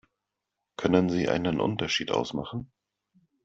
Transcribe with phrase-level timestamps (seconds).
[0.77, 2.71] Können Sie einen Unterschied ausmachen?